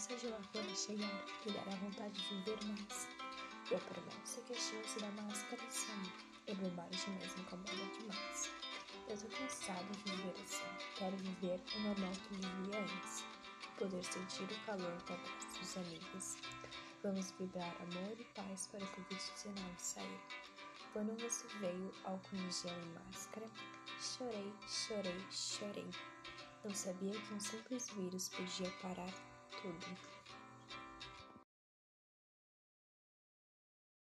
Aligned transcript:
seja 0.00 0.30
lá 0.30 0.40
quando 0.50 0.74
chegar, 0.74 1.26
me 1.44 1.52
dará 1.52 1.76
vontade 1.76 2.14
de 2.14 2.34
viver 2.36 2.58
mais. 2.64 3.06
Eu 3.70 3.78
prometo 3.80 4.42
que 4.46 4.52
a 4.54 4.56
chance 4.56 4.98
da 4.98 5.10
máscara 5.10 5.62
sair 5.70 6.12
é 6.46 6.54
bobagem, 6.54 7.18
mas 7.20 7.38
incomoda 7.38 7.98
demais. 7.98 8.50
Eu 9.08 9.18
tô 9.18 9.28
cansado 9.36 9.86
de 9.92 10.10
viver 10.10 10.34
assim. 10.42 10.64
Quero 10.96 11.16
viver 11.18 11.60
o 11.76 11.80
normal 11.80 12.12
que 12.12 12.34
vivia 12.34 12.80
antes. 12.80 13.24
Poder 13.76 14.02
sentir 14.02 14.44
o 14.44 14.64
calor 14.64 14.96
do 15.02 15.12
abraço 15.12 15.58
dos 15.60 15.76
amigos. 15.76 16.36
Vamos 17.02 17.30
vibrar 17.32 17.76
amor 17.82 18.16
e 18.18 18.24
paz 18.34 18.68
para 18.68 18.82
o 18.82 18.88
Covid-19 18.88 19.54
sair. 19.76 20.20
Quando 20.94 21.14
você 21.20 21.46
veio, 21.58 21.92
em 22.32 22.50
gel 22.50 22.82
e 22.82 22.86
máscara, 23.04 23.46
chorei, 24.00 24.52
chorei, 24.66 25.26
chorei. 25.30 25.90
Não 26.64 26.74
sabia 26.74 27.12
que 27.12 27.34
um 27.34 27.40
simples 27.40 27.90
vírus 27.90 28.30
podia 28.30 28.70
parar 28.82 29.39
嗯。 29.64 30.19